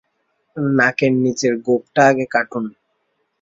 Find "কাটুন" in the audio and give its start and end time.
2.33-2.65